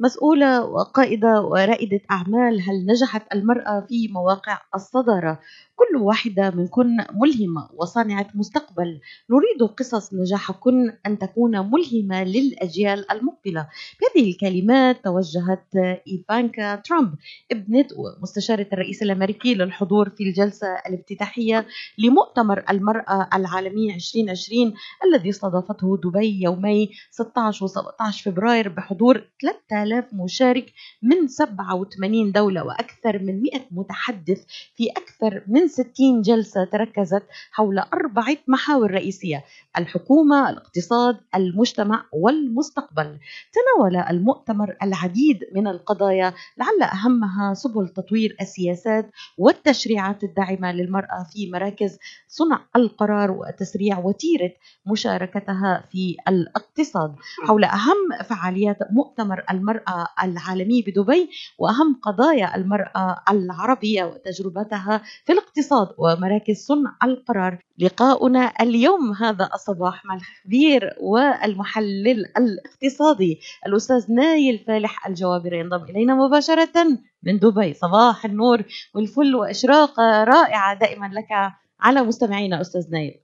مسؤولة 0.00 0.64
وقائدة 0.64 1.40
ورائدة 1.42 2.00
أعمال 2.10 2.60
هل 2.60 2.86
نجحت 2.86 3.22
المرأة 3.34 3.80
في 3.88 4.08
مواقع 4.08 4.58
الصدارة؟ 4.74 5.40
كل 5.80 5.96
واحدة 5.96 6.50
منكن 6.50 6.96
ملهمة 7.12 7.68
وصانعة 7.74 8.26
مستقبل. 8.34 9.00
نريد 9.30 9.70
قصص 9.78 10.14
نجاحكن 10.14 10.92
أن 11.06 11.18
تكون 11.18 11.70
ملهمة 11.70 12.24
للأجيال 12.24 13.10
المقبلة. 13.10 13.68
بهذه 14.00 14.30
الكلمات 14.30 15.04
توجهت 15.04 15.66
إيفانكا 16.08 16.76
ترامب 16.76 17.14
ابنة 17.52 17.86
ومستشارة 17.96 18.66
الرئيس 18.72 19.02
الأمريكي 19.02 19.54
للحضور 19.54 20.10
في 20.10 20.24
الجلسة 20.24 20.66
الإفتتاحية 20.88 21.66
لمؤتمر 21.98 22.64
المرأة 22.70 23.28
العالمي 23.34 23.94
2020 23.94 24.74
الذي 25.04 25.30
استضافته 25.30 25.96
دبي 26.04 26.42
يومي 26.42 26.90
16 27.10 27.64
و 27.64 27.68
17 27.68 28.30
فبراير 28.30 28.68
بحضور 28.68 29.24
3000 29.42 30.04
مشارك 30.14 30.72
من 31.02 31.28
87 31.28 32.32
دولة 32.32 32.64
وأكثر 32.64 33.18
من 33.18 33.42
100 33.42 33.50
متحدث 33.70 34.44
في 34.76 34.90
أكثر 34.90 35.42
من 35.46 35.68
60 35.70 36.22
جلسة 36.22 36.64
تركزت 36.64 37.22
حول 37.52 37.78
أربعة 37.78 38.36
محاور 38.48 38.90
رئيسية 38.90 39.44
الحكومة، 39.78 40.50
الاقتصاد، 40.50 41.16
المجتمع 41.34 42.04
والمستقبل. 42.12 43.18
تناول 43.52 43.96
المؤتمر 43.96 44.76
العديد 44.82 45.38
من 45.54 45.66
القضايا 45.66 46.34
لعل 46.58 46.82
أهمها 46.82 47.54
سبل 47.54 47.88
تطوير 47.88 48.36
السياسات 48.40 49.10
والتشريعات 49.38 50.24
الداعمة 50.24 50.72
للمرأة 50.72 51.26
في 51.32 51.50
مراكز 51.50 51.98
صنع 52.28 52.60
القرار 52.76 53.30
وتسريع 53.30 53.98
وتيرة 53.98 54.50
مشاركتها 54.86 55.84
في 55.92 56.16
الاقتصاد 56.28 57.14
حول 57.46 57.64
أهم 57.64 58.22
فعاليات 58.24 58.78
مؤتمر 58.90 59.44
المرأة 59.50 60.06
العالمي 60.22 60.82
بدبي 60.82 61.30
وأهم 61.58 62.00
قضايا 62.02 62.56
المرأة 62.56 63.22
العربية 63.30 64.04
وتجربتها 64.04 65.02
في 65.24 65.32
الاقتصاد 65.32 65.59
ومراكز 65.98 66.56
صنع 66.66 66.96
القرار. 67.04 67.58
لقاؤنا 67.78 68.52
اليوم 68.60 69.12
هذا 69.12 69.50
الصباح 69.54 70.04
مع 70.04 70.14
الخبير 70.14 70.94
والمحلل 71.00 72.24
الاقتصادي 72.38 73.40
الأستاذ 73.66 74.12
نايل 74.12 74.58
فالح 74.58 75.06
الجوابري 75.06 75.58
ينضم 75.58 75.84
إلينا 75.84 76.14
مباشرة 76.14 76.86
من 77.22 77.38
دبي. 77.38 77.74
صباح 77.74 78.24
النور 78.24 78.62
والفل 78.94 79.34
وإشراقة 79.34 80.24
رائعة 80.24 80.78
دائما 80.78 81.06
لك 81.06 81.52
على 81.80 82.02
مستمعينا 82.02 82.60
أستاذ 82.60 82.90
نايل. 82.92 83.20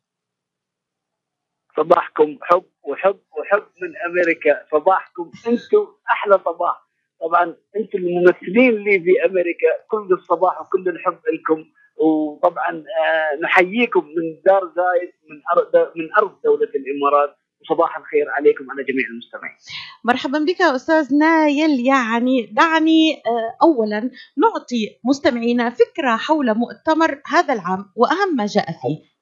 صباحكم 1.76 2.38
حب 2.42 2.64
وحب 2.82 3.20
وحب 3.38 3.66
من 3.82 3.90
أمريكا. 4.08 4.66
صباحكم 4.72 5.30
أنتم 5.46 5.86
أحلى 6.10 6.40
صباح. 6.44 6.86
طبعا 7.20 7.56
أنتم 7.76 7.98
الممثلين 7.98 8.74
لي 8.84 9.00
في 9.00 9.24
أمريكا. 9.26 9.70
كل 9.88 10.08
الصباح 10.12 10.60
وكل 10.60 10.88
الحب 10.88 11.18
لكم. 11.34 11.64
وطبعا 12.06 12.70
آه، 12.70 13.40
نحييكم 13.42 14.04
من 14.04 14.42
دار 14.46 14.72
زايد 14.76 15.12
من 15.30 15.42
ارض 15.56 15.76
من 15.96 16.08
أرض 16.18 16.40
دولة 16.44 16.70
الإمارات 16.74 17.36
وصباح 17.60 17.98
الخير 17.98 18.30
عليكم 18.30 18.70
على 18.70 18.84
جميع 18.84 19.06
المستمعين. 19.06 19.56
مرحبا 20.04 20.38
بك 20.38 20.60
أستاذ 20.62 21.18
نايل 21.18 21.86
يعني 21.86 22.46
دعني 22.52 23.12
آه، 23.14 23.56
اولا 23.62 24.10
نعطي 24.36 25.00
مستمعينا 25.04 25.70
فكرة 25.70 26.16
حول 26.16 26.54
مؤتمر 26.54 27.20
هذا 27.26 27.54
العام 27.54 27.84
وأهم 27.96 28.36
ما 28.36 28.46
جاء 28.46 28.66
فيه. 28.66 29.16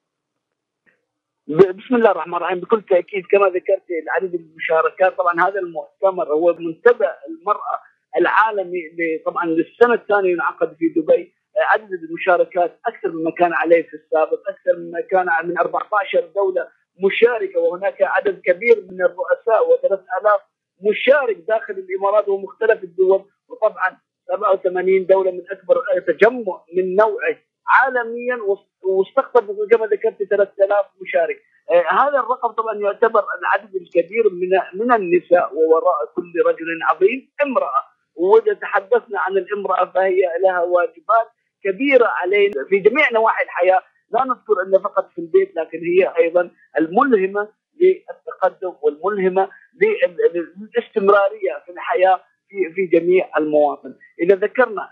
بسم 1.47 1.95
الله 1.95 2.11
الرحمن 2.11 2.35
الرحيم 2.35 2.59
بكل 2.59 2.81
تأكيد 2.81 3.23
كما 3.31 3.47
ذكرت 3.47 3.87
العديد 4.03 4.41
من 4.41 4.47
المشاركات 4.49 5.17
طبعا 5.17 5.33
هذا 5.47 5.59
المؤتمر 5.59 6.33
هو 6.33 6.53
منتدى 6.53 7.09
المرأة 7.29 7.79
العالمي 8.17 8.81
طبعا 9.25 9.45
للسنة 9.45 9.93
الثانية 9.93 10.31
ينعقد 10.31 10.75
في 10.79 10.85
دبي 10.89 11.33
عدد 11.57 11.93
المشاركات 11.93 12.79
أكثر 12.85 13.11
مما 13.11 13.31
كان 13.31 13.53
عليه 13.53 13.83
في 13.83 13.93
السابق 13.93 14.49
أكثر 14.49 14.77
مما 14.77 15.01
كان 15.01 15.27
من 15.43 15.57
14 15.59 16.31
دولة 16.35 16.67
مشاركة 17.03 17.59
وهناك 17.59 18.01
عدد 18.01 18.41
كبير 18.45 18.85
من 18.91 19.01
الرؤساء 19.01 19.69
و3000 19.69 20.41
مشارك 20.81 21.37
داخل 21.37 21.73
الإمارات 21.73 22.29
ومختلف 22.29 22.83
الدول 22.83 23.25
وطبعا 23.49 23.97
87 24.27 25.05
دولة 25.05 25.31
من 25.31 25.41
أكبر 25.51 25.75
تجمع 26.07 26.63
من 26.77 26.95
نوعه 26.95 27.37
عالميا 27.67 28.39
واستقطب 28.83 29.47
كما 29.71 29.85
ذكرت 29.85 30.23
3000 30.23 30.85
مشارك. 31.01 31.37
آه 31.71 31.85
هذا 31.91 32.19
الرقم 32.19 32.51
طبعا 32.51 32.75
يعتبر 32.75 33.25
العدد 33.39 33.75
الكبير 33.75 34.29
من 34.31 34.49
من 34.73 34.93
النساء 34.93 35.55
ووراء 35.55 36.05
كل 36.15 36.33
رجل 36.45 36.65
عظيم 36.83 37.31
امرأة. 37.43 37.83
وإذا 38.15 38.53
تحدثنا 38.53 39.19
عن 39.19 39.37
الامرأة 39.37 39.85
فهي 39.85 40.21
لها 40.43 40.61
واجبات 40.61 41.27
كبيرة 41.65 42.07
علينا 42.07 42.53
في 42.69 42.79
جميع 42.79 43.11
نواحي 43.13 43.43
الحياة. 43.43 43.81
لا 44.11 44.23
نذكر 44.23 44.61
ان 44.61 44.83
فقط 44.83 45.09
في 45.11 45.21
البيت 45.21 45.55
لكن 45.55 45.79
هي 45.79 46.13
أيضا 46.17 46.51
الملهمة 46.79 47.49
للتقدم 47.81 48.73
والملهمة 48.81 49.49
للاستمرارية 49.81 51.63
في 51.65 51.71
الحياة 51.71 52.21
في 52.49 52.73
في 52.75 52.85
جميع 52.85 53.29
المواطن، 53.37 53.95
إذا 54.21 54.35
ذكرنا 54.35 54.89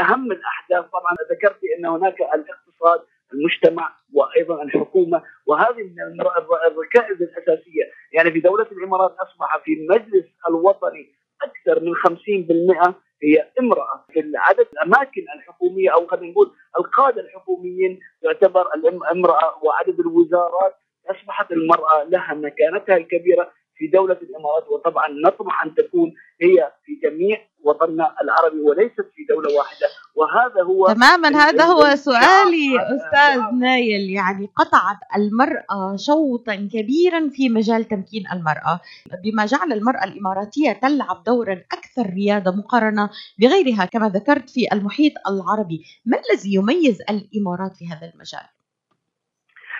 أهم 0.00 0.32
الأحداث 0.32 0.84
طبعا 0.84 1.14
ذكرت 1.30 1.58
ان 1.78 1.86
هناك 1.86 2.20
الاقتصاد 2.20 3.00
المجتمع 3.32 3.92
وأيضا 4.12 4.62
الحكومة 4.62 5.22
وهذه 5.46 5.82
من 5.82 6.20
الركائز 6.66 7.22
الأساسية، 7.22 7.84
يعني 8.12 8.30
في 8.30 8.40
دولة 8.40 8.66
الإمارات 8.72 9.16
أصبح 9.16 9.62
في 9.64 9.72
المجلس 9.72 10.24
الوطني 10.48 11.14
أكثر 11.42 11.80
من 11.80 11.94
50% 11.94 12.94
هي 13.22 13.48
امرأة. 13.60 14.04
في 14.12 14.32
عدد 14.36 14.66
الأماكن 14.72 15.24
الحكومية 15.36 15.90
أو 15.94 16.06
خلينا 16.06 16.32
نقول 16.32 16.50
القادة 16.78 17.20
الحكوميين 17.20 18.00
تعتبر 18.22 18.66
امرأة 19.12 19.64
وعدد 19.64 20.00
الوزارات 20.00 20.74
أصبحت 21.10 21.52
المرأة 21.52 22.04
لها 22.04 22.34
مكانتها 22.34 22.96
الكبيرة 22.96 23.52
في 23.78 23.86
دولة 23.86 24.18
الإمارات 24.22 24.68
وطبعا 24.68 25.08
نطمح 25.26 25.64
أن 25.64 25.74
تكون 25.74 26.14
هي 26.42 26.72
في 26.84 26.92
جميع 27.08 27.38
وطننا 27.64 28.14
العربي 28.22 28.60
وليست 28.60 29.06
في 29.14 29.24
دولة 29.28 29.58
واحدة. 29.58 29.86
وهذا 30.14 30.62
هو 30.62 30.86
تماما 30.86 31.28
هذا 31.28 31.64
هو 31.64 31.96
سؤالي 31.96 32.78
أستاذ 32.80 33.40
نايل. 33.60 34.10
يعني 34.10 34.48
قطعت 34.56 34.96
المرأة 35.16 35.96
شوطا 35.96 36.54
كبيرا 36.54 37.28
في 37.28 37.48
مجال 37.48 37.84
تمكين 37.84 38.24
المرأة. 38.32 38.80
بما 39.24 39.46
جعل 39.46 39.72
المرأة 39.72 40.04
الإماراتية 40.04 40.72
تلعب 40.72 41.24
دورا 41.24 41.62
أكثر 41.72 42.10
ريادة 42.14 42.50
مقارنة 42.50 43.10
بغيرها 43.38 43.84
كما 43.84 44.08
ذكرت 44.08 44.50
في 44.50 44.66
المحيط 44.72 45.12
العربي 45.28 45.84
ما 46.06 46.18
الذي 46.18 46.54
يميز 46.54 46.98
الإمارات 47.10 47.76
في 47.76 47.88
هذا 47.88 48.12
المجال؟ 48.14 48.57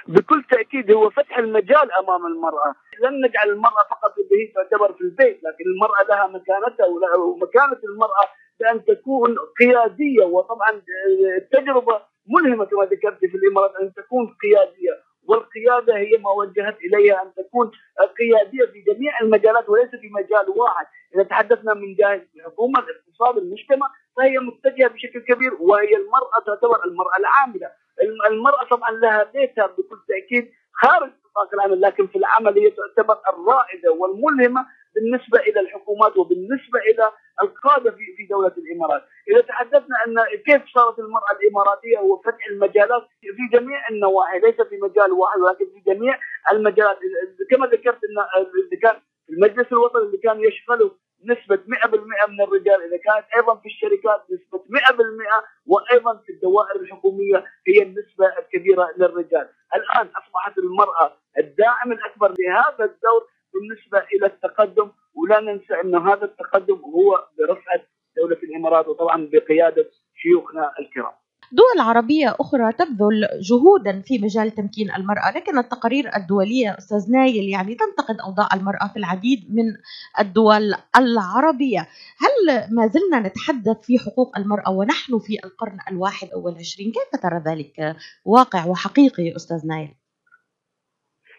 بكل 0.08 0.44
تأكيد 0.50 0.90
هو 0.90 1.10
فتح 1.10 1.38
المجال 1.38 1.92
أمام 1.92 2.26
المرأة، 2.26 2.74
لن 3.02 3.26
نجعل 3.26 3.48
المرأة 3.48 3.84
فقط 3.90 4.14
اللي 4.18 4.42
هي 4.42 4.52
تعتبر 4.52 4.92
في 4.92 5.00
البيت، 5.00 5.36
لكن 5.44 5.64
المرأة 5.74 6.02
لها 6.08 6.26
مكانتها 6.26 6.86
ومكانة 7.16 7.80
المرأة 7.84 8.24
بأن 8.60 8.84
تكون 8.84 9.36
قيادية. 9.60 10.24
وطبعا 10.24 10.82
التجربة 11.36 12.00
ملهمة 12.26 12.64
كما 12.64 12.84
ذكرت 12.84 13.18
في 13.18 13.36
الإمارات 13.36 13.76
أن 13.82 13.92
تكون 13.94 14.36
قيادية. 14.42 15.08
والقيادة 15.28 15.96
هي 15.96 16.10
ما 16.24 16.30
وجهت 16.30 16.76
إليها 16.80 17.22
أن 17.22 17.32
تكون 17.34 17.70
قيادية 18.18 18.72
في 18.72 18.80
جميع 18.80 19.20
المجالات 19.22 19.68
وليس 19.68 19.90
في 19.90 20.08
مجال 20.08 20.48
واحد، 20.56 20.86
إذا 21.14 21.22
تحدثنا 21.22 21.74
من 21.74 21.94
جانب 21.94 22.26
الحكومة، 22.36 22.78
الاقتصاد، 22.80 23.36
المجتمع 23.36 23.90
فهي 24.16 24.38
متجهة 24.38 24.88
بشكل 24.88 25.20
كبير 25.20 25.54
وهي 25.60 25.96
المرأة 25.96 26.38
تعتبر 26.46 26.84
المرأة 26.84 27.16
العاملة، 27.18 27.70
المرأة 28.30 28.64
طبعا 28.70 28.90
لها 28.90 29.24
بيتها 29.24 29.66
بكل 29.66 29.98
تأكيد 30.08 30.52
خارج 30.72 31.10
نطاق 31.30 31.54
العمل 31.54 31.80
لكن 31.80 32.06
في 32.06 32.18
العمل 32.18 32.58
هي 32.58 32.70
تعتبر 32.70 33.18
الرائدة 33.28 33.92
والملهمة 33.92 34.66
بالنسبة 34.94 35.38
إلى 35.40 35.60
الحكومات 35.60 36.16
وبالنسبة 36.16 36.78
إلى 36.80 37.12
القادة 37.42 37.90
في 37.90 38.14
في 38.16 38.26
دولة 38.30 38.52
الإمارات، 38.58 39.02
إذا 39.30 39.40
تحدثنا 39.40 39.96
ان 40.06 40.16
كيف 40.46 40.62
صارت 40.74 40.98
المرأة 40.98 41.32
الإماراتية 41.40 41.98
وفتح 41.98 42.46
المجالات 42.50 43.02
في 43.20 43.58
جميع 43.58 43.88
النواحي 43.90 44.38
ليس 44.38 44.60
في 44.60 44.76
مجال 44.76 45.12
واحد 45.12 45.38
ولكن 45.40 45.64
في 45.64 45.94
جميع 45.94 46.18
المجالات. 46.52 46.98
كما 47.50 47.66
ذكرت 47.66 47.98
ان 48.04 48.18
اذا 48.42 48.80
كان 48.82 49.00
المجلس 49.30 49.72
الوطني 49.72 50.02
اللي 50.02 50.18
كان 50.18 50.40
يشغله 50.40 50.90
نسبة 51.24 51.56
100% 51.56 52.28
من 52.28 52.40
الرجال 52.40 52.82
إذا 52.82 52.96
كانت 52.96 53.26
أيضا 53.36 53.54
في 53.56 53.66
الشركات 53.66 54.22
نسبة 54.30 54.58
100% 54.58 55.44
وأيضا 55.66 56.16
في 56.26 56.32
الدوائر 56.32 56.80
الحكومية 56.80 57.44
هي 57.68 57.82
النسبة 57.82 58.26
الكبيرة 58.38 58.88
للرجال. 58.98 59.48
الآن 59.74 60.08
أصبحت 60.16 60.58
المرأة 60.58 61.16
الداعم 61.38 61.92
الأكبر 61.92 62.34
لهذا 62.38 62.84
الدور 62.84 63.28
بالنسبة 63.54 63.98
إلى 63.98 64.26
التقدم 64.26 64.90
ولا 65.14 65.40
ننسى 65.40 65.74
أن 65.74 65.94
هذا 65.94 66.24
التقدم 66.24 66.78
هو 66.78 67.28
برفعة 67.38 67.80
دولة 68.16 68.36
الإمارات 68.42 68.88
وطبعا 68.88 69.28
بقيادة 69.32 69.90
شيوخنا 70.14 70.72
الكرام. 70.80 71.12
دول 71.52 71.80
عربية 71.80 72.36
أخرى 72.40 72.72
تبذل 72.72 73.28
جهودا 73.40 74.00
في 74.00 74.18
مجال 74.18 74.50
تمكين 74.50 74.90
المرأة 74.94 75.30
لكن 75.30 75.58
التقارير 75.58 76.16
الدولية 76.16 76.76
أستاذ 76.78 77.12
نايل 77.12 77.48
يعني 77.48 77.74
تنتقد 77.74 78.20
أوضاع 78.20 78.48
المرأة 78.54 78.88
في 78.92 78.98
العديد 78.98 79.54
من 79.54 79.64
الدول 80.20 80.74
العربية. 80.96 81.80
هل 82.18 82.66
ما 82.74 82.86
زلنا 82.86 83.28
نتحدث 83.28 83.86
في 83.86 83.98
حقوق 83.98 84.38
المرأة 84.38 84.70
ونحن 84.70 85.18
في 85.18 85.38
القرن 85.44 85.78
الواحد 85.90 86.28
والعشرين 86.34 86.92
كيف 86.92 87.22
ترى 87.22 87.42
ذلك 87.46 87.96
واقع 88.24 88.66
وحقيقي 88.66 89.36
أستاذ 89.36 89.66
نايل؟ 89.66 89.94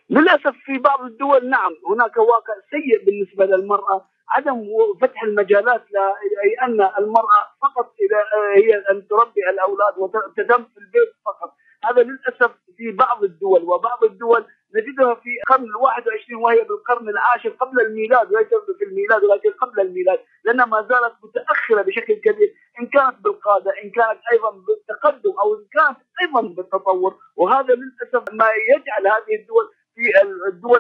للأسف 0.10 0.56
في 0.66 0.78
بعض 0.78 1.02
الدول 1.02 1.50
نعم 1.50 1.72
هناك 1.90 2.18
واقع 2.18 2.54
سيء 2.72 3.06
بالنسبة 3.06 3.46
للمرأة. 3.46 4.10
عدم 4.32 4.64
فتح 5.02 5.24
المجالات 5.24 5.84
لها 5.92 6.14
أي 6.44 6.54
أن 6.62 6.82
المرأة 7.00 7.42
فقط 7.62 7.94
اذا 8.02 8.18
هي 8.56 8.84
أن 8.92 9.08
تربي 9.08 9.50
الأولاد 9.50 9.94
وتدم 9.98 10.64
في 10.64 10.78
البيت 10.78 11.14
فقط. 11.26 11.54
هذا 11.86 12.04
للأسف 12.04 12.52
في 12.78 12.92
بعض 12.92 13.24
الدول 13.24 13.64
وبعض 13.64 14.04
الدول 14.04 14.46
نجدها 14.76 15.14
في 15.14 15.30
القرن 15.42 15.64
ال 15.64 15.76
21 15.76 16.44
وهي 16.44 16.64
بالقرن 16.64 17.10
العاشر 17.10 17.50
قبل 17.50 17.82
الميلاد 17.82 18.32
وليس 18.34 18.48
في 18.78 18.84
الميلاد 18.86 19.24
ولكن 19.24 19.52
قبل 19.52 19.80
الميلاد 19.82 20.20
لأنها 20.46 20.66
ما 20.66 20.82
زالت 20.82 21.14
متأخرة 21.24 21.82
بشكل 21.82 22.14
كبير. 22.14 22.54
إن 22.80 22.86
كانت 22.88 23.16
بالقادة 23.24 23.72
إن 23.84 23.90
كانت 23.90 24.20
أيضا 24.32 24.52
بالتقدم 24.52 25.34
أو 25.40 25.56
إن 25.56 25.66
كانت 25.74 25.98
أيضا 26.22 26.42
بالتطور. 26.42 27.16
وهذا 27.36 27.74
للأسف 27.74 28.24
ما 28.34 28.50
يجعل 28.76 29.08
هذه 29.08 29.42
الدول 29.42 29.70
في 29.96 30.22
الدول 30.48 30.80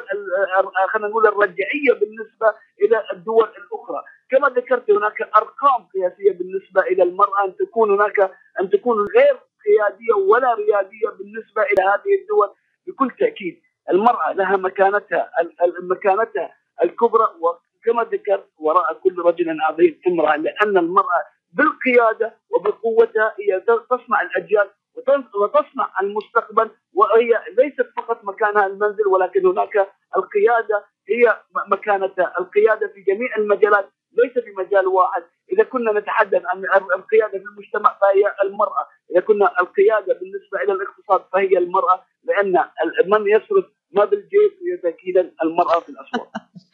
خلينا 0.89 1.07
نقول 1.07 1.27
الرجعية 1.27 1.93
بالنسبة 1.99 2.47
إلى 2.89 3.03
الدول 3.13 3.47
الأخرى، 3.57 4.03
كما 4.31 4.49
ذكرت 4.49 4.91
هناك 4.91 5.21
أرقام 5.21 5.87
قياسية 5.93 6.31
بالنسبة 6.31 6.81
إلى 6.81 7.03
المرأة. 7.03 7.45
أن 7.45 7.55
تكون 7.55 7.91
هناك 7.91 8.19
أن 8.59 8.69
تكون 8.69 8.97
غير 8.97 9.39
قيادية 9.65 10.13
ولا 10.27 10.53
ريادية 10.53 11.09
بالنسبة 11.19 11.61
إلى 11.61 11.83
هذه 11.83 12.21
الدول. 12.21 12.49
بكل 12.87 13.11
تأكيد، 13.19 13.61
المرأة 13.89 14.33
لها 14.33 14.57
مكانتها 14.57 15.31
مكانتها 15.81 16.55
الكبرى. 16.83 17.27
وكما 17.39 18.03
ذكرت 18.03 18.49
وراء 18.57 18.93
كل 18.93 19.21
رجل 19.21 19.61
عظيم 19.61 20.01
امرأة. 20.07 20.35
لأن 20.35 20.77
المرأة 20.77 21.23
بالقيادة 21.53 22.35
وبقوتها 22.49 23.35
هي 23.39 23.59
تصنع 23.89 24.21
الأجيال 24.21 24.69
وتصنع 25.35 25.91
المستقبل. 26.01 26.69
وهي 26.93 27.39
ليست 27.57 27.91
فقط 27.97 28.23
مكانها 28.23 28.65
المنزل 28.65 29.07
ولكن 29.07 29.45
هناك 29.45 29.89
القيادة 30.17 30.85
هي 31.09 31.39
مكانتها 31.71 32.33
القيادة 32.39 32.87
في 32.87 33.01
جميع 33.01 33.35
المجالات 33.37 33.89
ليس 34.11 34.43
في 34.43 34.51
مجال 34.57 34.87
واحد. 34.87 35.23
إذا 35.53 35.63
كنا 35.63 35.91
نتحدث 35.99 36.41
عن 36.45 36.65
القيادة 36.95 37.39
في 37.39 37.45
المجتمع 37.45 37.97
فهي 38.01 38.33
المرأة. 38.43 38.87
إذا 39.11 39.21
كنا 39.21 39.61
القيادة 39.61 40.13
بالنسبة 40.13 40.61
إلى 40.63 40.73
الاقتصاد 40.73 41.21
فهي 41.33 41.57
المرأة 41.57 42.03
لأن 42.23 42.63
من 43.05 43.27
يصرف 43.27 43.65
ما 43.91 44.05
بالجيب 44.05 44.51
هي 44.67 44.77
تاكيدا 44.77 45.31
المرأة 45.43 45.79
في 45.79 45.89
الأسواق. 45.89 46.28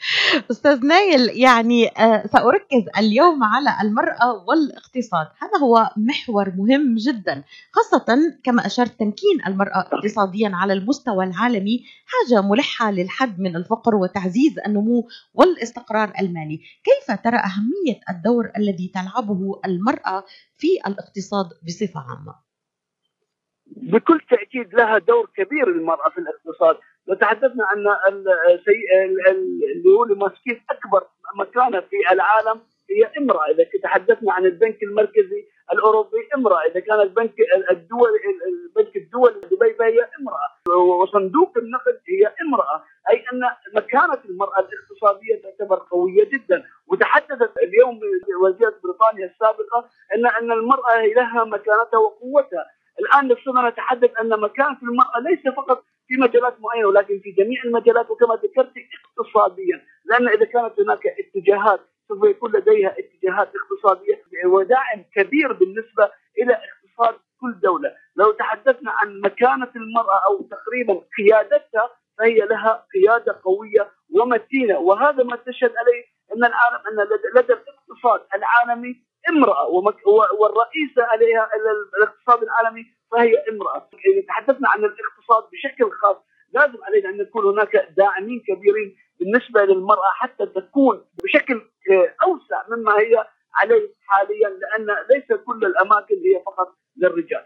أستاذ 0.51 0.85
نايل 0.85 1.41
يعني 1.41 1.87
آه، 1.87 2.27
سأركز 2.27 2.83
اليوم 2.97 3.43
على 3.43 3.77
المرأة 3.81 4.45
والاقتصاد. 4.47 5.27
هذا 5.41 5.57
هو 5.63 5.89
محور 5.97 6.53
مهم 6.57 6.95
جدا 6.95 7.43
خاصة 7.71 8.37
كما 8.43 8.65
أشرت 8.65 8.99
تمكين 8.99 9.45
المرأة 9.47 9.79
اقتصاديا 9.79 10.51
على 10.53 10.73
المستوى 10.73 11.25
العالمي 11.25 11.85
حاجة 12.05 12.41
ملحة 12.41 12.91
للحد 12.91 13.39
من 13.39 13.55
الفقر 13.55 13.95
وتعزيز 13.95 14.59
النمو 14.67 15.07
والاستقرار 15.33 16.13
المالي. 16.19 16.57
كيف 16.57 17.19
ترى 17.23 17.37
أهمية 17.37 17.99
الدور 18.09 18.51
الذي 18.57 18.91
تلعبه 18.93 19.59
المرأة 19.65 20.23
في 20.57 20.67
الاقتصاد 20.87 21.45
بصفة 21.67 21.99
عامة؟ 21.99 22.44
بكل 23.67 24.19
تأكيد 24.29 24.73
لها 24.75 24.97
دور 24.97 25.29
كبير 25.35 25.67
المرأة 25.67 26.09
في 26.09 26.17
الاقتصاد. 26.17 26.77
لو 27.07 27.15
تحدثنا 27.15 27.65
عن 27.65 27.77
اللي 29.75 29.89
هو 29.97 30.03
الماسكين 30.03 30.61
أكبر 30.69 31.07
مكانة 31.35 31.79
في 31.79 31.95
العالم 32.11 32.61
هي 32.89 33.11
إمرأة. 33.17 33.45
إذا 33.51 33.65
تحدثنا 33.83 34.33
عن 34.33 34.45
البنك 34.45 34.83
المركزي 34.83 35.45
الأوروبي 35.73 36.17
إمرأة. 36.35 36.61
إذا 36.71 36.79
كان 36.79 37.01
البنك 37.01 37.33
الدول 37.71 38.09
البنك 38.47 38.95
الدولي 38.95 39.39
دبي 39.39 39.73
فهي 39.73 40.07
إمرأة. 40.19 40.77
وصندوق 41.01 41.57
النقد 41.57 41.99
هي 42.07 42.33
إمرأة. 42.47 42.83
أي 43.09 43.23
أن 43.33 43.41
مكانة 43.75 44.21
المرأة 44.29 44.59
الاقتصادية 44.59 45.41
تعتبر 45.43 45.75
قوية 45.91 46.29
جدا. 46.29 46.63
وتحدثت 46.87 47.57
اليوم 47.63 47.99
وزيرة 48.43 48.73
بريطانيا 48.83 49.25
السابقة 49.25 49.89
ان 50.15 50.25
أن 50.25 50.51
المرأة 50.51 51.05
لها 51.15 51.43
مكانتها 51.43 51.97
وقوتها. 51.97 52.65
الآن 53.15 53.27
نفسنا 53.27 53.69
نتحدث 53.69 54.11
أن 54.19 54.39
مكانه 54.39 54.77
المرأة 54.83 55.19
ليس 55.19 55.53
فقط 55.55 55.83
في 56.07 56.17
مجالات 56.17 56.55
معينة 56.59 56.87
ولكن 56.87 57.19
في 57.19 57.31
جميع 57.31 57.63
المجالات. 57.65 58.09
وكما 58.09 58.35
ذكرت 58.35 58.73
اقتصاديا 59.17 59.85
لأن 60.05 60.27
إذا 60.27 60.45
كانت 60.45 60.79
هناك 60.79 61.07
اتجاهات 61.07 61.79
سوف 62.07 62.29
يكون 62.29 62.51
لديها 62.51 62.95
اتجاهات 62.99 63.51
اقتصادية 63.55 64.21
وداعم 64.45 65.03
كبير 65.15 65.53
بالنسبة 65.53 66.11
إلى 66.41 66.53
اقتصاد 66.53 67.19
كل 67.41 67.59
دولة، 67.63 67.95
لو 68.15 68.31
تحدثنا 68.31 68.91
عن 68.91 69.21
مكانة 69.21 69.71
المرأة 69.75 70.21
أو 70.27 70.41
تقريبا 70.41 71.01
قيادتها 71.17 71.89
فهي 72.17 72.39
لها 72.39 72.85
قيادة 72.93 73.39
قوية 73.43 73.91
ومتينة. 74.15 74.79
وهذا 74.79 75.23
ما 75.23 75.35
تشهد 75.35 75.73
عليه 75.77 76.03
أن 76.35 76.45
العالم 76.45 76.81
أن 76.87 77.07
لدى 77.35 77.53
الاقتصاد 77.53 78.21
العالمي 78.35 79.05
امرأة 79.29 79.67
والرئيسه 80.39 81.03
عليها 81.03 81.49
الاقتصاد 81.97 82.43
العالمي 82.43 82.85
فهي 83.15 83.33
امرأة، 83.51 83.89
إذا 84.13 84.27
تحدثنا 84.27 84.69
عن 84.69 84.79
الاقتصاد 84.79 85.43
بشكل 85.51 85.91
خاص 86.01 86.17
لازم 86.53 86.83
علينا 86.83 87.09
أن 87.09 87.19
يكون 87.19 87.45
هناك 87.45 87.93
داعمين 87.97 88.39
كبيرين 88.47 88.95
بالنسبة 89.19 89.61
للمرأة 89.65 90.11
حتى 90.15 90.45
تكون 90.45 91.05
بشكل 91.23 91.61
آه، 91.91 92.15
أوسع 92.23 92.63
مما 92.69 92.91
هي 92.91 93.27
عليه 93.53 93.93
حاليا 94.07 94.49
لأن 94.49 94.87
ليس 95.11 95.39
كل 95.45 95.65
الأماكن 95.65 96.15
هي 96.15 96.43
فقط 96.45 96.75
للرجال. 96.97 97.45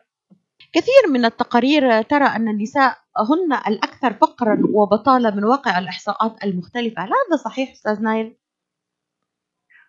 كثير 0.74 1.14
من 1.14 1.26
التقارير 1.26 2.02
ترى 2.02 2.26
أن 2.26 2.48
النساء 2.48 2.98
هن 3.18 3.54
الأكثر 3.68 4.14
فقرا 4.14 4.62
وبطالة 4.74 5.36
من 5.36 5.44
واقع 5.44 5.80
الإحصاءات 5.80 6.44
المختلفة، 6.44 7.02
هل 7.02 7.10
هذا 7.10 7.38
صحيح 7.46 7.72
أستاذ 7.72 8.04
نايل؟ 8.04 8.36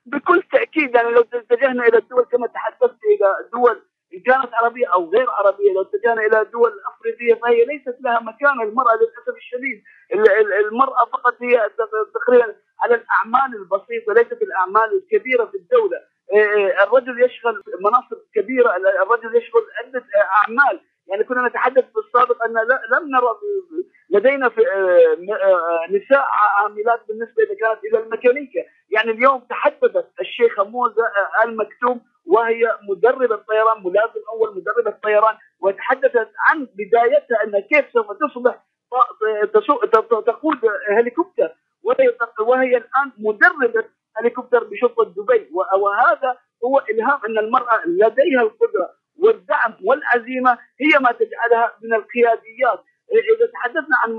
بكل 0.06 0.42
تأكيد 0.52 0.94
يعني 0.94 1.10
لو 1.10 1.20
اتجهنا 1.20 1.84
إلى 1.88 1.98
الدول 1.98 2.24
كما 2.24 2.46
تحدثت 2.46 2.98
إلى 3.04 3.48
دول 3.52 3.89
ان 4.14 4.20
كانت 4.20 4.54
عربية 4.54 4.86
أو 4.86 5.10
غير 5.10 5.30
عربية 5.30 5.72
لو 5.72 5.82
اتجهنا 5.82 6.26
إلى 6.26 6.50
دول 6.52 6.72
أفريقية 6.86 7.34
فهي 7.34 7.64
ليست 7.64 7.96
لها 8.00 8.20
مكان 8.20 8.60
المرأة 8.60 8.94
للأسف 8.94 9.36
الشديد 9.36 9.82
المرأة 10.66 11.04
فقط 11.12 11.34
هي 11.42 11.70
تقريبا 12.14 12.54
على 12.82 12.94
الأعمال 12.94 13.56
البسيطة 13.58 14.12
ليست 14.12 14.42
الأعمال 14.42 15.02
الكبيرة 15.02 15.44
في 15.44 15.56
الدولة. 15.56 15.98
إيه، 16.32 16.50
إيه، 16.50 16.82
الرجل 16.82 17.24
يشغل 17.24 17.62
مناصب 17.80 18.18
كبيرة 18.34 18.76
الرجل 18.76 19.36
يشغل 19.36 19.62
عدة 19.78 20.04
أعمال. 20.16 20.80
يعني 21.06 21.24
كنا 21.24 21.48
نتحدث 21.48 21.84
في 21.84 21.98
السابق 22.06 22.44
أن 22.44 22.50
لم 22.96 23.10
نرى 23.10 23.36
لدينا 24.10 24.48
في 24.48 24.60
نساء 25.90 26.26
عاملات 26.58 27.00
بالنسبة 27.08 27.42
إذا 27.42 27.54
كانت 27.54 27.84
إلى 27.84 27.98
الميكانيكا، 27.98 28.60
يعني 28.90 29.10
اليوم 29.10 29.40
تحدثت 29.40 30.06
الشيخة 30.20 30.64
موزة 30.64 31.02
آه، 31.04 31.44
المكتوم 31.44 32.00
وهي 32.30 32.78
مدربة 32.88 33.36
طيران 33.36 33.82
ملازم 33.84 34.22
أول 34.32 34.56
مدربة 34.56 34.98
طيران 35.02 35.36
وتحدثت 35.60 36.30
عن 36.48 36.68
بدايتها 36.74 37.44
ان 37.44 37.60
كيف 37.60 37.84
سوف 37.92 38.06
تصبح 38.12 38.64
تقود 40.26 40.58
هليكوبتر. 40.88 41.50
وهي 42.40 42.76
الآن 42.76 43.12
مدربة 43.18 43.84
هليكوبتر 44.16 44.64
بشرطة 44.64 45.04
دبي. 45.04 45.48
وهذا 45.52 46.36
هو 46.64 46.82
إلهام 46.90 47.20
أن 47.28 47.38
المرأة 47.38 47.86
لديها 47.86 48.42
القدرة 48.42 48.90
والدعم 49.18 49.74
والعزيمة 49.84 50.58
هي 50.80 50.98
ما 51.00 51.12
تجعلها 51.12 51.74
من 51.82 51.94
القياديات. 51.94 52.84
إذا 53.12 53.46
تحدثنا 53.52 53.96
عن 54.04 54.16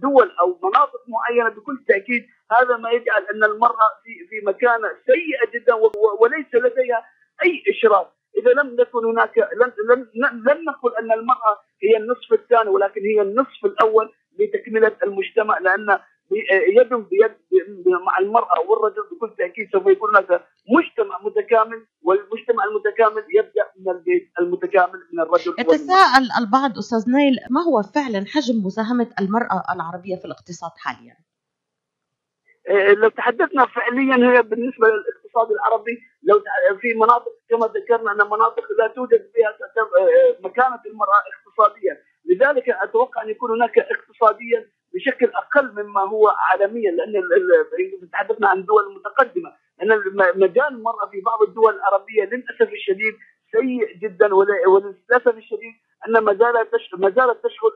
دول 0.00 0.30
أو 0.40 0.58
مناطق 0.62 1.00
معينة 1.08 1.48
بكل 1.48 1.84
تأكيد 1.88 2.26
هذا 2.52 2.76
ما 2.76 2.90
يجعل 2.90 3.22
أن 3.34 3.44
المرأة 3.44 3.88
في 4.04 4.26
في 4.28 4.46
مكانه 4.46 4.88
سيئه 5.06 5.50
جدا 5.54 5.74
وليس 6.20 6.54
لديها 6.54 7.04
أي 7.42 7.62
إشراف 7.70 8.06
إذا 8.38 8.50
لم 8.50 8.80
يكن 8.80 9.04
هناك 9.04 9.38
لن 9.38 9.72
لن 9.90 10.42
لن 10.48 10.64
نقول 10.64 10.92
أن 10.94 11.12
المرأة 11.12 11.60
هي 11.82 11.96
النصف 11.96 12.32
الثاني 12.32 12.70
ولكن 12.70 13.00
هي 13.00 13.22
النصف 13.22 13.64
الأول 13.64 14.12
لتكملة 14.38 14.96
المجتمع 15.02 15.58
لأن 15.58 15.98
يد 16.80 16.88
بيد 17.10 17.32
مع 18.06 18.18
المرأة 18.18 18.60
والرجل 18.60 19.02
بكل 19.12 19.34
تأكيد 19.38 19.68
سوف 19.72 19.86
يكون 19.86 20.16
هناك 20.16 20.46
مجتمع 20.76 21.20
متكامل 21.22 21.86
والمجتمع 22.02 22.64
المتكامل 22.64 23.24
يبدأ 23.34 23.66
من 23.80 23.92
البيت 23.92 24.30
المتكامل 24.40 24.98
من 25.12 25.20
الرجل 25.20 25.54
يتساءل 25.58 26.28
البعض 26.40 26.78
أستاذ 26.78 27.10
نايل 27.10 27.36
ما 27.50 27.60
هو 27.60 27.82
فعلا 27.82 28.24
حجم 28.26 28.66
مساهمة 28.66 29.10
المرأة 29.20 29.62
العربية 29.74 30.16
في 30.16 30.24
الاقتصاد 30.24 30.70
حاليا؟ 30.76 31.16
إيه، 32.68 32.94
لو 32.94 33.08
تحدثنا 33.08 33.66
فعليا 33.66 34.14
هي 34.14 34.42
بالنسبة 34.42 34.86
للاقتصاد 34.88 35.25
الاقتصاد 35.36 35.50
العربي 35.52 35.98
لو 36.22 36.42
في 36.80 36.94
مناطق 36.94 37.32
كما 37.48 37.66
ذكرنا 37.66 38.12
أن 38.12 38.30
مناطق 38.30 38.64
لا 38.78 38.86
توجد 38.88 39.30
فيها 39.34 39.56
مكانة 40.40 40.80
المراه 40.86 41.22
اقتصاديا. 41.32 42.02
لذلك 42.24 42.68
أتوقع 42.68 43.22
أن 43.22 43.30
يكون 43.30 43.50
هناك 43.50 43.78
اقتصاديا 43.78 44.70
بشكل 44.94 45.26
أقل 45.26 45.72
مما 45.82 46.00
هو 46.00 46.28
عالميا 46.50 46.90
لأن 46.90 47.12
تحدثنا 48.12 48.48
عن 48.48 48.64
دول 48.64 48.94
متقدمة. 48.94 49.52
ان 49.82 49.88
مجال 50.36 50.68
المرأة 50.68 51.06
في 51.10 51.20
بعض 51.20 51.42
الدول 51.42 51.74
العربية 51.74 52.24
للأسف 52.24 52.72
الشديد 52.72 53.14
سيء 53.52 53.98
جدا 54.02 54.34
وللأسف 54.34 55.36
الشديد 55.36 55.74
أن 56.08 56.18
ما 56.18 56.34
زالت 56.34 56.70
ما 56.94 57.10
زالت 57.10 57.44
تشغل 57.44 57.72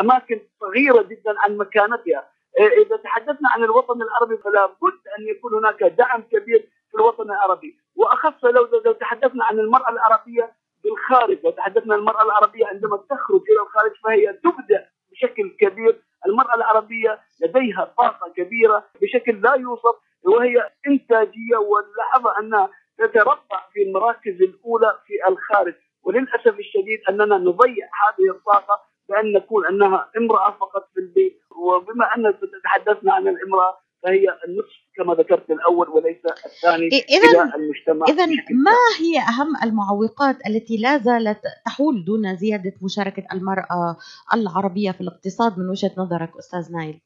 أماكن 0.00 0.40
صغيرة 0.60 1.02
جدا 1.02 1.34
عن 1.38 1.56
مكانتها. 1.56 2.30
إذا 2.66 2.96
تحدثنا 2.96 3.48
عن 3.50 3.64
الوطن 3.64 4.02
العربي 4.02 4.36
فلا 4.36 4.66
بد 4.66 5.00
أن 5.18 5.28
يكون 5.28 5.54
هناك 5.54 5.82
دعم 5.82 6.22
كبير 6.22 6.68
في 6.90 6.94
الوطن 6.94 7.30
العربي. 7.30 7.78
وأخص 7.96 8.44
لو 8.44 8.68
لو 8.84 8.92
تحدثنا 8.92 9.44
عن 9.44 9.58
المرأة 9.58 9.90
العربية 9.90 10.52
بالخارج 10.84 11.38
لو 11.44 11.50
تحدثنا 11.50 11.94
عن 11.94 12.00
المرأة 12.00 12.22
العربية 12.24 12.66
عندما 12.66 12.96
تخرج 12.96 13.40
إلى 13.50 13.62
الخارج 13.62 13.92
فهي 14.04 14.32
تبدع 14.32 14.80
بشكل 15.12 15.56
كبير. 15.60 16.02
المرأة 16.26 16.54
العربية 16.54 17.20
لديها 17.40 17.94
طاقة 17.98 18.32
كبيرة 18.36 18.84
بشكل 19.02 19.40
لا 19.40 19.54
يوصف 19.54 19.94
وهي 20.24 20.70
إنتاجية 20.86 21.56
ونلاحظ 21.56 22.26
انها 22.40 22.70
تتربع 22.98 23.68
في 23.72 23.82
المراكز 23.82 24.42
الأولى 24.42 24.98
في 25.06 25.28
الخارج. 25.28 25.74
وللأسف 26.02 26.58
الشديد 26.58 27.00
أننا 27.08 27.38
نضيع 27.38 27.86
هذه 27.86 28.30
الطاقة 28.30 28.80
بأن 29.08 29.32
نكون 29.32 29.66
أنها 29.66 30.10
امرأة 30.16 30.50
فقط 30.50 30.88
في 30.94 31.00
البيت. 31.00 31.39
وبما 31.60 32.04
أن 32.16 32.34
تحدثنا 32.64 33.12
عن 33.12 33.28
الامراه 33.28 33.78
فهي 34.02 34.24
النصف 34.48 34.76
كما 34.96 35.14
ذكرت 35.14 35.50
الأول 35.50 35.88
وليس 35.88 36.26
الثاني 36.26 36.86
إذن 36.86 37.40
إلى 37.40 37.54
المجتمع 37.54 38.06
اذا 38.08 38.26
ما 38.66 38.80
هي 39.00 39.18
أهم 39.18 39.56
المعوقات 39.64 40.36
التي 40.46 40.76
لا 40.76 40.98
زالت 40.98 41.40
تحول 41.66 42.04
دون 42.04 42.36
زيادة 42.36 42.72
مشاركة 42.82 43.24
المرأة 43.32 43.96
العربية 44.34 44.90
في 44.90 45.00
الاقتصاد 45.00 45.58
من 45.58 45.68
وجهة 45.68 45.92
نظرك 45.98 46.36
أستاذ 46.38 46.72
نايل؟ 46.72 47.00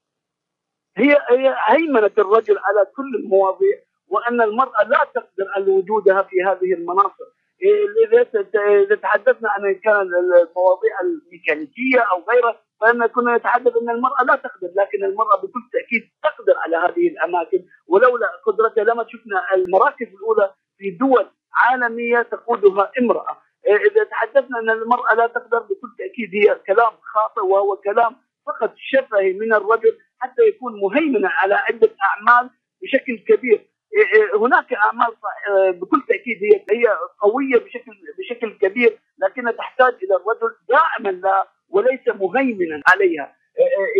هي 0.97 1.13
هي 1.13 1.55
هيمنة 1.69 2.11
الرجل 2.19 2.59
على 2.59 2.87
كل 2.97 3.17
المواضيع 3.25 3.79
وأن 4.09 4.41
المرأة 4.41 4.85
لا 4.89 5.05
تقدر 5.15 5.47
على 5.57 5.71
وجودها 5.71 6.23
في 6.23 6.37
هذه 6.47 6.75
المناصب 6.75 7.35
إذا 7.63 8.97
تحدثنا 8.97 9.51
عن 9.51 9.75
كان 9.75 10.01
المواضيع 10.01 11.01
الميكانيكية 11.01 12.01
أو 12.01 12.25
غيرها 12.33 12.63
فإن 12.81 13.07
كنا 13.07 13.37
نتحدث 13.37 13.73
أن 13.83 13.90
المرأة 13.90 14.23
لا 14.25 14.37
تقدر 14.37 14.69
لكن 14.76 15.04
المرأة 15.04 15.37
بكل 15.37 15.61
تأكيد 15.73 16.11
تقدر 16.23 16.54
على 16.59 16.76
هذه 16.76 17.09
الأماكن. 17.09 17.64
ولولا 17.87 18.26
قدرتها 18.47 18.85
لما 18.85 19.07
شفنا 19.09 19.54
المراكز 19.54 20.07
الأولى 20.07 20.54
في 20.78 20.90
دول 20.90 21.26
عالمية 21.54 22.23
تقودها 22.23 22.93
امرأة. 23.00 23.37
إذا 23.66 24.04
تحدثنا 24.04 24.59
أن 24.61 24.71
المرأة 24.71 25.14
لا 25.14 25.26
تقدر 25.26 25.59
بكل 25.59 25.88
تأكيد 25.99 26.31
هي 26.35 26.54
كلام 26.66 26.93
خاطئ 27.02 27.40
وهو 27.40 27.76
كلام 27.76 28.16
فقط 28.47 28.73
شفهي 28.76 29.33
من 29.33 29.54
الرجل 29.54 29.99
حتى 30.19 30.43
يكون 30.43 30.81
مهيمنا 30.81 31.28
على 31.28 31.54
عدة 31.54 31.90
أعمال 32.02 32.50
بشكل 32.83 33.19
كبير. 33.19 33.66
هناك 34.35 34.73
أعمال 34.73 35.14
بكل 35.81 36.02
تأكيد 36.09 36.38
هي 36.43 36.64
هي 36.78 36.97
قوية 37.21 37.59
بشكل 37.59 37.93
بشكل 38.19 38.59
كبير 38.59 38.99
لكنها 39.19 39.52
تحتاج 39.52 39.95
إلى 39.95 40.16
الرجل 40.16 40.57
داعما 40.69 41.09
لها 41.09 41.47
وليس 41.75 42.09
مهيمنا 42.09 42.83
عليها. 42.88 43.37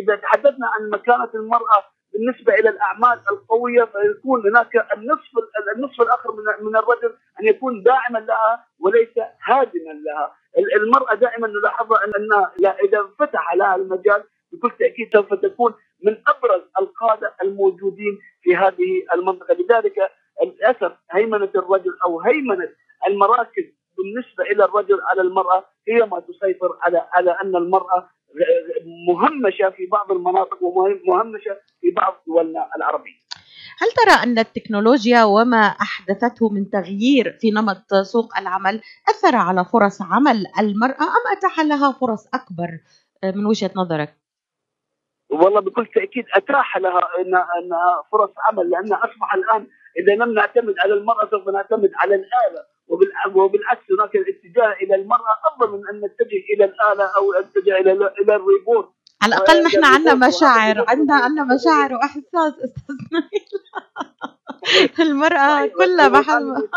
إذا 0.03 0.17
تحدثنا 0.17 0.67
عن 0.75 0.91
مكانة 0.91 1.31
المرأة 1.35 1.85
بالنسبة 2.13 2.55
إلى 2.55 2.69
الأعمال 2.69 3.21
القوية 3.31 3.85
فيكون 3.85 4.49
هناك 4.49 4.93
النصف 4.97 5.31
النصف 5.77 6.01
الآخر 6.03 6.33
من 6.61 6.77
الرجل 6.77 7.17
أن 7.41 7.47
يكون 7.47 7.83
داعما 7.83 8.19
لها 8.19 8.67
وليس 8.81 9.19
هادما 9.45 9.93
لها. 10.07 10.35
المرأة 10.77 11.15
دائما 11.15 11.49
نلاحظها 11.49 11.99
أنها 12.07 12.53
إذا 12.85 13.09
فتح 13.19 13.55
لها 13.55 13.77
المجال 13.77 14.25
بكل 14.53 14.71
تأكيد 14.79 15.13
سوف 15.13 15.35
تكون 15.35 15.75
من 16.05 16.17
أبرز 16.29 16.63
القادة 16.81 17.35
الموجودين 17.43 18.19
في 18.43 18.57
هذه 18.57 19.05
المنطقة. 19.15 19.55
لذلك 19.55 20.11
للأسف 20.45 20.93
هيمنة 21.11 21.51
الرجل 21.57 21.97
أو 22.05 22.21
هيمنة 22.21 22.69
المراكز 23.07 23.65
بالنسبة 24.05 24.45
إلى 24.45 24.65
الرجل 24.65 24.99
على 25.11 25.21
المرأة 25.23 25.65
هي 25.89 26.07
ما 26.07 26.21
تسيطر 26.21 26.79
على 26.83 27.09
على 27.13 27.31
أن 27.43 27.57
المرأة 27.57 28.09
مهمشة 29.09 29.71
في 29.77 29.87
بعض 29.87 30.13
المناطق 30.13 30.59
ومهمشة 30.63 31.57
في 31.81 31.91
بعض 31.91 32.23
دولنا 32.27 32.69
العربية. 32.77 33.25
هل 33.79 33.89
ترى 33.89 34.23
أن 34.23 34.39
التكنولوجيا 34.39 35.25
وما 35.25 35.67
أحدثته 35.87 36.49
من 36.49 36.71
تغيير 36.71 37.39
في 37.41 37.51
نمط 37.51 37.95
سوق 38.03 38.39
العمل 38.39 38.81
أثر 39.09 39.37
على 39.37 39.65
فرص 39.65 40.03
عمل 40.03 40.47
المرأة 40.59 41.03
أم 41.03 41.25
أتاح 41.37 41.61
لها 41.61 41.93
فرص 41.93 42.29
أكبر 42.35 42.69
من 43.37 43.47
وجهة 43.47 43.71
نظرك؟ 43.77 44.17
والله 45.31 45.61
بكل 45.61 45.87
تأكيد 45.87 46.25
أتاح 46.35 46.77
لها 46.77 47.01
انها 47.59 48.03
فرص 48.13 48.31
عمل 48.51 48.71
لانها 48.71 48.99
أصبح 48.99 49.35
الآن 49.35 49.67
إذا 49.99 50.15
لم 50.25 50.35
نعتمد 50.35 50.75
على 50.79 50.95
المرأة 50.95 51.31
سوف 51.31 51.49
نعتمد 51.49 51.91
على 51.97 52.15
الاله 52.15 52.74
وبالعكس 52.89 53.83
هناك 53.99 54.15
الاتجاه 54.17 54.73
إلى 54.73 54.95
المرأة 54.95 55.35
أفضل 55.47 55.73
من 55.73 55.89
أن 55.89 55.97
نتجه 55.97 56.43
إلى 56.55 56.65
الآلة 56.65 57.05
أو 57.17 57.33
نتجه 57.41 57.79
إلى 57.79 57.93
إلى 57.93 58.37
الريبورت. 58.37 58.89
على 59.23 59.35
الأقل 59.35 59.63
نحن 59.63 59.85
عندنا 59.85 60.29
مشاعر 60.29 60.85
عندنا 60.89 61.15
عندنا 61.15 61.55
مشاعر 61.55 61.95
وإحساس 61.95 62.55
أستاذ 62.65 62.95
المرأة 65.11 65.61
طيب، 65.61 65.73
كلها 65.73 66.09
محل 66.09 66.69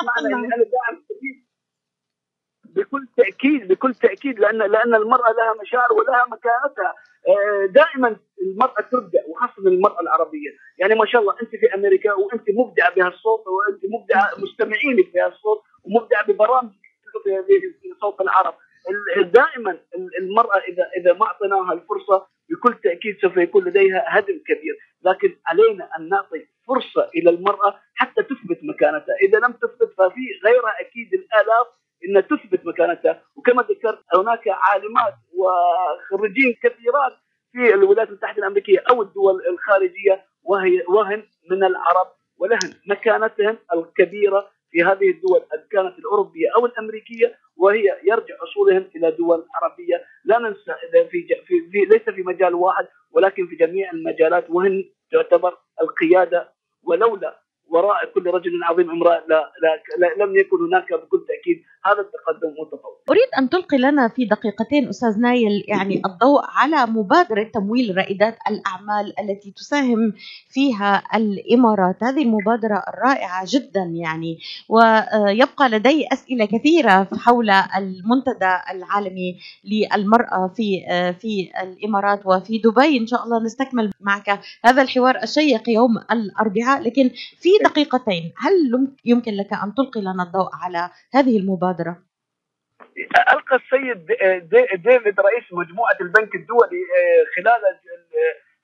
بكل 2.77 3.07
تاكيد 3.17 3.67
بكل 3.67 3.93
تأكيد 3.93 4.39
لأن 4.39 4.57
لأن 4.57 4.95
المرأة 4.95 5.31
لها 5.31 5.53
مشاعر 5.61 5.93
ولها 5.93 6.25
مكانتها. 6.25 6.93
آه، 7.27 7.65
دائما 7.65 8.15
المرأة 8.41 8.81
تبدع 8.91 9.19
وخاصة 9.27 9.67
المرأة 9.67 10.01
العربية. 10.01 10.49
يعني 10.79 10.95
ما 10.95 11.05
شاء 11.05 11.21
الله 11.21 11.33
أنت 11.41 11.49
في 11.49 11.73
أمريكا 11.75 12.13
وأنت 12.13 12.43
مبدعة 12.49 12.95
بهالصوت 12.95 13.43
وأنت 13.47 13.81
مبدعة 13.85 14.29
مستمعينك 14.37 15.13
بهالصوت 15.13 15.61
ومبدعه 15.87 16.25
ببرامج 16.27 16.69
في 17.81 17.93
صوت 18.01 18.21
العرب. 18.21 18.53
دائما 19.17 19.79
المرأة 20.19 20.57
اذا 20.57 20.89
إذا 20.97 21.13
ما 21.13 21.25
أعطيناها 21.25 21.73
الفرصة 21.73 22.27
بكل 22.49 22.73
تأكيد 22.83 23.17
سوف 23.21 23.37
يكون 23.37 23.63
لديها 23.65 24.05
هدم 24.07 24.39
كبير. 24.47 24.77
لكن 25.01 25.37
علينا 25.45 25.89
أن 25.99 26.09
نعطي 26.09 26.47
فرصة 26.67 27.09
إلى 27.15 27.29
المرأة 27.29 27.79
حتى 27.95 28.23
تثبت 28.23 28.59
مكانتها. 28.63 29.15
إذا 29.21 29.39
لم 29.39 29.51
تثبت 29.51 29.93
ففي 29.97 30.21
غيرها 30.45 30.73
أكيد 30.79 31.13
الآلاف 31.13 31.67
انها 32.05 32.21
تثبت 32.21 32.65
مكانتها. 32.65 33.21
وكما 33.35 33.63
ذكرت 33.63 33.99
هناك 34.15 34.43
عالمات 34.47 35.13
وخريجين 35.33 36.55
كثيرات 36.63 37.13
في 37.51 37.73
الولايات 37.73 38.09
المتحدة 38.09 38.37
الأمريكية 38.37 38.83
أو 38.89 39.01
الدول 39.01 39.41
الخارجية 39.49 40.25
وهي 40.43 40.83
وهن 40.89 41.23
من 41.51 41.63
العرب 41.63 42.07
ولهن 42.37 42.73
مكانتهم 42.87 43.57
الكبيرة 43.73 44.49
في 44.77 44.83
هذه 44.83 45.09
الدول 45.09 45.39
ان 45.53 45.63
كانت 45.71 45.99
الأوروبية 45.99 46.47
أو 46.57 46.65
الأمريكية 46.65 47.39
وهي 47.55 47.83
يرجع 48.03 48.35
أصولهم 48.43 48.89
إلى 48.95 49.11
دول 49.11 49.45
عربية. 49.55 50.03
لا 50.25 50.39
ننسى 50.39 50.73
في, 51.11 51.27
في, 51.47 51.69
في 51.71 51.85
ليس 51.85 52.15
في 52.15 52.23
مجال 52.23 52.55
واحد 52.55 52.87
ولكن 53.11 53.47
في 53.47 53.55
جميع 53.55 53.91
المجالات 53.91 54.49
وهن 54.49 54.89
تعتبر 55.11 55.57
القيادة. 55.81 56.53
ولولا 56.83 57.41
وراء 57.67 58.05
كل 58.17 58.27
رجل 58.29 58.51
عظيم 58.63 58.89
امرأة 58.89 59.23
لا, 59.29 59.51
لا, 59.63 59.71
لا 60.01 60.23
لم 60.25 60.35
يكن 60.37 60.57
هناك 60.67 60.93
بكل 60.93 61.25
تأكيد. 61.27 61.57
هذا 61.85 62.01
التقدم 62.01 62.59
والتطور. 62.59 62.97
أريد 63.09 63.29
أن 63.39 63.49
تلقي 63.49 63.77
لنا 63.77 64.07
في 64.07 64.25
دقيقتين 64.25 64.89
أستاذ 64.89 65.19
نايل 65.21 65.63
يعني 65.67 66.01
الضوء 66.05 66.41
على 66.55 66.91
مبادرة 66.91 67.43
تمويل 67.43 67.97
رائدات 67.97 68.37
الأعمال 68.49 69.13
التي 69.19 69.51
تساهم 69.51 70.13
فيها 70.49 71.03
الإمارات، 71.15 72.03
هذه 72.03 72.23
المبادره 72.23 72.83
الرائعه 72.87 73.45
جدا 73.47 73.83
يعني 73.93 74.37
ويبقى 74.69 75.69
لدي 75.69 76.07
أسئلة 76.13 76.45
كثيرة 76.45 77.07
حول 77.17 77.49
المنتدى 77.49 78.53
العالمي 78.71 79.37
للمرأة 79.65 80.51
في 80.55 80.81
في 81.21 81.51
الإمارات 81.63 82.25
وفي 82.25 82.57
دبي. 82.57 82.97
إن 82.97 83.07
شاء 83.07 83.23
الله 83.23 83.43
نستكمل 83.43 83.91
معك 84.01 84.39
هذا 84.65 84.81
الحوار 84.81 85.15
الشيق 85.23 85.69
يوم 85.69 85.97
الأربعاء. 86.11 86.81
لكن 86.81 87.09
في 87.41 87.49
دقيقتين 88.07 88.33
هل 88.37 88.87
يمكن 89.05 89.31
لك 89.31 89.53
أن 89.53 89.73
تلقي 89.75 90.01
لنا 90.01 90.23
الضوء 90.23 90.49
على 90.63 90.89
هذه 91.13 91.39
المبادرة؟ 91.39 92.03
ألقى 93.33 93.55
السيد 93.55 94.05
ديفيد 94.83 95.19
رئيس 95.19 95.43
مجموعة 95.51 95.97
البنك 96.01 96.35
الدولي 96.35 96.81
آه، 96.97 97.23
خلال 97.35 97.61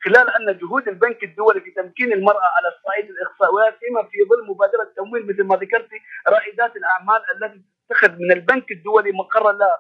خلال 0.05 0.29
أن 0.29 0.57
جهود 0.57 0.87
البنك 0.87 1.23
الدولي 1.23 1.61
في 1.61 1.71
تمكين 1.71 2.13
المرأة 2.13 2.49
على 2.57 2.67
الصعيد 2.75 3.09
الإخصائي 3.09 3.71
فيما 3.79 4.03
في 4.03 4.17
ظل 4.29 4.47
مبادرة 4.49 4.93
تمويل 4.97 5.27
مثل 5.27 5.43
ما 5.43 5.55
ذكرت 5.55 5.89
رائدات 6.27 6.75
الأعمال 6.75 7.21
التي 7.35 7.61
تتخذ 7.89 8.11
من 8.11 8.31
البنك 8.31 8.71
الدولي 8.71 9.11
مقرا 9.11 9.51
لها 9.51 9.77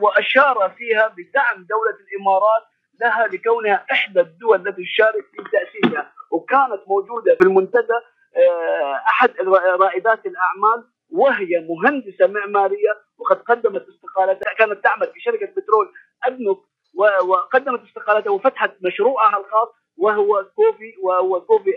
وأشار 0.00 0.74
فيها 0.78 1.08
بدعم 1.08 1.56
دولة 1.56 1.96
الإمارات 2.00 2.64
لها 3.00 3.26
لكونها 3.26 3.86
إحدى 3.92 4.20
الدول 4.20 4.68
التي 4.68 4.82
تشارك 4.82 5.24
في 5.32 5.42
تأسيسها 5.52 6.12
وكانت 6.30 6.80
موجودة 6.88 7.34
في 7.34 7.44
المنتدى 7.44 7.98
أحد 9.08 9.30
رائدات 9.80 10.26
الأعمال 10.26 10.84
وهي 11.10 11.66
مهندسة 11.68 12.26
معمارية 12.26 12.98
وقد 13.18 13.42
قدمت 13.42 13.86
استقالتها 13.88 14.54
كانت 14.54 14.84
تعمل 14.84 15.06
في 15.06 15.20
شركة 15.20 15.46
بترول 15.46 15.92
ادنوك 16.24 16.68
وقدمت 17.24 17.82
استقالتها 17.88 18.30
وفتحت 18.30 18.72
مشروعها 18.80 19.38
الخاص 19.38 19.68
وهو 19.96 20.44
coffee 20.56 20.94
وهو 21.02 21.40
Coffee 21.40 21.70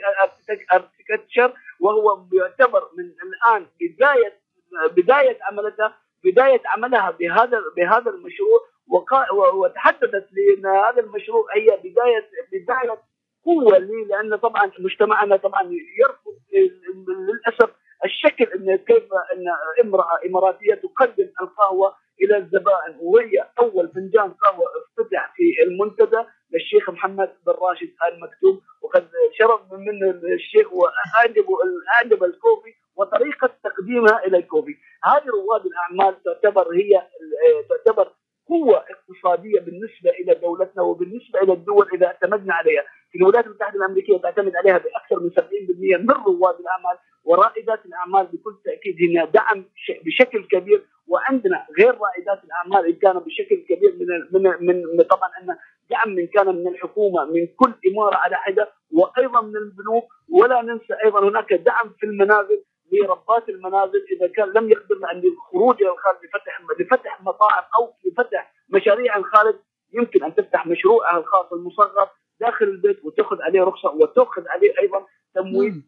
Architecture 0.74 1.54
وهو 1.80 2.26
يعتبر 2.34 2.90
من 2.98 3.04
الآن 3.06 3.68
بداية 3.82 4.40
بداية 4.92 5.38
عملتها 5.44 5.98
بداية 6.24 6.62
عملها 6.66 7.12
بهذا 7.12 7.62
بهذا 7.78 8.12
المشروع 8.12 8.60
وتحدثت 9.54 10.28
لأن 10.32 10.66
هذا 10.66 11.00
المشروع 11.02 11.46
هي 11.56 11.78
بدايه 11.84 12.30
بداية 12.52 13.02
قوة 13.46 13.78
لي 13.78 14.06
لأن 14.10 14.36
طبعا 14.36 14.72
مجتمعنا 14.80 15.38
طبعا 15.38 15.62
يرفض 16.00 16.25
للأسف 17.08 17.70
الشكل 18.06 18.46
أن 18.46 18.76
كيف 18.76 19.04
أن 19.34 19.46
امرأة 19.84 20.20
إماراتية 20.26 20.74
تقدم 20.74 21.30
القهوة 21.42 21.96
إلى 22.22 22.38
الزبائن 22.38 22.98
وهي 23.02 23.50
أول 23.60 23.90
فنجان 23.96 24.32
قهوة 24.32 24.68
افتتح 24.78 25.34
في 25.36 25.64
المنتدى 25.64 26.24
للشيخ 26.54 26.90
محمد 26.90 27.30
بن 27.46 27.52
راشد 27.52 27.90
آل 28.08 28.20
مكتوم. 28.20 28.62
وقد 28.82 29.08
شرف 29.40 29.62
من 29.74 30.04
الشيخ 30.34 30.74
واعجب 30.74 31.46
اعجب 31.96 32.24
الكوفي 32.24 32.74
وطريقة 32.96 33.50
تقديمها 33.64 34.26
إلى 34.26 34.38
الكوفي. 34.38 34.76
هذه 35.04 35.26
رواد 35.26 35.66
الأعمال 35.66 36.24
تعتبر 36.24 36.74
هي 36.74 37.08
تعتبر 37.70 38.12
قوة 38.48 38.78
اقتصادية 38.90 39.60
بالنسبة 39.60 40.10
إلى 40.10 40.34
دولتنا 40.34 40.84
وبالنسبة 40.84 41.40
إلى 41.42 41.54
الدول 41.54 41.90
إذا 41.94 42.06
اعتمدنا 42.06 42.54
عليها. 42.54 42.84
الولايات 43.16 43.46
المتحدة 43.48 43.76
الأمريكية 43.80 44.18
تعتمد 44.18 44.56
عليها 44.56 44.78
بأكثر 44.78 45.20
من 45.20 45.30
70% 45.30 45.42
من 46.00 46.10
رواد 46.10 46.60
الأعمال 46.60 46.98
ورائدات 47.24 47.86
الأعمال 47.86 48.26
بكل 48.26 48.56
تأكيد. 48.66 48.96
هنا 49.02 49.26
دعم 49.26 49.66
بشكل 50.06 50.44
كبير 50.44 50.86
وعندنا 51.08 51.66
غير 51.80 51.98
رائدات 51.98 52.44
الأعمال 52.44 52.86
إن 52.90 52.94
كان 52.94 53.20
بشكل 53.20 53.56
كبير 53.70 53.96
من 54.32 54.42
من 54.68 54.84
من 54.98 55.04
طبعا 55.04 55.30
أن 55.42 55.58
دعم 55.90 56.10
من 56.16 56.28
كان 56.28 56.48
من 56.56 56.68
الحكومة 56.68 57.26
من 57.26 57.48
كل 57.48 57.74
إمارة 57.92 58.16
على 58.16 58.36
حدة 58.36 58.70
وأيضا 58.94 59.42
من 59.42 59.56
البنوك. 59.58 60.06
ولا 60.30 60.62
ننسى 60.62 60.94
أيضا 61.06 61.30
هناك 61.30 61.54
دعم 61.54 61.90
في 62.00 62.06
المنازل 62.06 62.64
لربات 62.92 63.50
المنازل. 63.50 64.06
إذا 64.18 64.28
كان 64.28 64.50
لم 64.50 64.72
يقدر 64.72 64.96
عن 65.04 65.24
الخروج 65.24 65.82
إلى 65.82 65.92
الخارج 65.92 66.18
لفتح 66.26 66.62
لفتح 66.80 67.22
مطاعم 67.22 67.64
أو 67.80 67.94
لفتح 68.06 68.54
مشاريع 68.70 69.18
الخارج 69.18 69.56
يمكن 69.94 70.24
أن 70.24 70.36
تفتح 70.36 70.68
مشروعها 70.68 71.18
الخاص 71.18 71.54
المصغر. 71.54 72.10
داخل 72.40 72.66
البيت 72.66 73.06
وتاخذ 73.06 73.42
عليه 73.42 73.62
رخصة 73.62 73.90
وتاخذ 73.90 74.48
عليه 74.48 74.74
أيضا 74.82 75.06
تمويل 75.36 75.84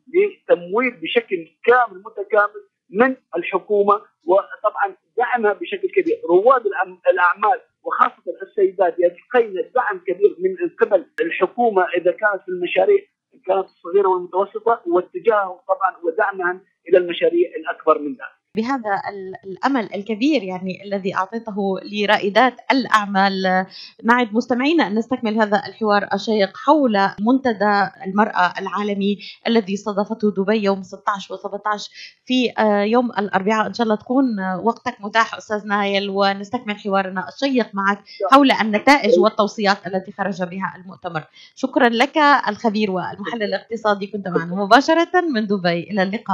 تمويل 0.48 0.92
بشكل 1.02 1.48
كامل 1.66 2.04
متكامل 2.06 2.68
من 2.90 3.16
الحكومة 3.36 4.02
وطبعا 4.24 4.96
دعمها 5.18 5.54
بشكل 5.54 5.90
كبير، 5.90 6.22
رواد 6.30 6.64
الأعمال 7.12 7.60
وخاصة 7.84 8.24
السيدات 8.42 8.96
يلقين 9.00 9.72
دعم 9.76 10.00
كبير 10.08 10.36
من 10.40 10.70
قبل 10.70 11.06
الحكومة 11.22 11.86
إذا 11.98 12.12
كانت 12.12 12.42
في 12.46 12.50
المشاريع 12.50 13.00
كانت 13.46 13.66
الصغيرة 13.66 14.08
والمتوسطة 14.08 14.82
واتجاههم 14.88 15.58
طبعا 15.68 15.98
ودعمهم 16.04 16.62
إلى 16.90 16.98
المشاريع 16.98 17.50
الأكبر 17.56 18.00
من 18.00 18.12
ذلك. 18.12 18.37
بهذا 18.58 19.02
الأمل 19.46 19.90
الكبير 19.96 20.44
يعني 20.44 20.84
الذي 20.86 21.16
أعطيته 21.16 21.80
لرائدات 21.92 22.54
الأعمال. 22.72 23.66
نعد 24.04 24.34
مستمعينا 24.34 24.88
ان 24.88 24.96
نستكمل 24.96 25.42
هذا 25.42 25.62
الحوار 25.68 26.08
الشيق 26.14 26.58
حول 26.58 27.10
منتدى 27.20 27.90
المرأة 28.06 28.54
العالمي 28.60 29.18
الذي 29.48 29.74
استضافته 29.74 30.32
دبي 30.32 30.64
يوم 30.64 30.84
16 30.84 31.36
و17 31.36 31.90
في 32.26 32.52
آه، 32.60 32.82
يوم 32.82 33.12
الأربعاء. 33.12 33.68
إن 33.68 33.74
شاء 33.74 33.86
الله 33.86 33.96
تكون 33.96 34.26
وقتك 34.64 34.96
متاح 35.00 35.36
أستاذ 35.36 35.68
نايل 35.68 36.10
ونستكمل 36.10 36.80
حوارنا 36.80 37.28
الشيق 37.30 37.68
معك 37.74 38.00
حول 38.32 38.52
النتائج 38.52 39.20
والتوصيات 39.20 39.88
التي 39.88 40.12
خرج 40.12 40.44
بها 40.44 40.74
المؤتمر. 40.78 41.24
شكرا 41.56 41.90
لك 41.90 42.18
الخبير 42.48 42.92
والمحلل 42.92 43.44
الاقتصادي 43.44 44.08
كنت 44.08 44.28
معنا 44.28 44.56
مباشرة 44.56 45.22
من 45.34 45.48
دبي. 45.48 45.84
إلى 45.84 46.04
اللقاء. 46.04 46.28